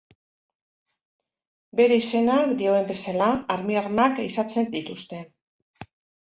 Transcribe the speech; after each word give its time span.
Bere 1.81 1.99
izenak 2.01 2.57
dioen 2.63 2.89
bezala 2.89 3.29
armiarmak 3.59 4.25
ehizatzen 4.27 4.75
dituzte. 4.77 5.25